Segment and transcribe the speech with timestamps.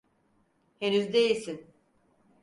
[0.79, 1.67] Henüz değilsin.